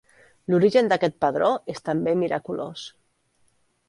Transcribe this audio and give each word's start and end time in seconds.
L'origen 0.51 0.87
d'aquest 0.91 1.19
padró 1.25 1.49
és 1.73 1.85
també 1.89 2.13
miraculós. 2.21 2.87